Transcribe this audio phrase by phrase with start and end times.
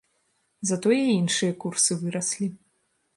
[0.69, 2.47] Затое іншыя курсы выраслі.